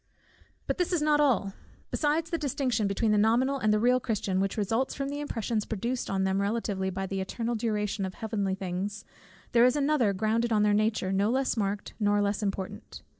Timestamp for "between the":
2.87-3.19